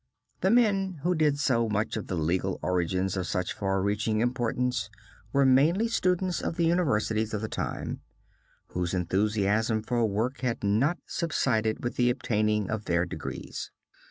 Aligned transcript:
The 0.39 0.49
men 0.49 1.01
who 1.03 1.13
did 1.13 1.37
so 1.37 1.69
much 1.69 1.93
for 1.93 2.01
legal 2.15 2.57
origins 2.63 3.15
of 3.15 3.27
such 3.27 3.53
far 3.53 3.83
reaching 3.83 4.19
importance, 4.19 4.89
were 5.31 5.45
mainly 5.45 5.87
students 5.87 6.41
of 6.41 6.55
the 6.55 6.65
universities 6.65 7.35
of 7.35 7.41
the 7.41 7.47
time, 7.47 8.01
whose 8.69 8.95
enthusiasm 8.95 9.83
for 9.83 10.03
work 10.07 10.39
had 10.41 10.63
not 10.63 10.97
subsided 11.05 11.83
with 11.83 11.97
the 11.97 12.09
obtaining 12.09 12.67
of 12.67 12.85
their 12.85 13.05
degrees. 13.05 13.69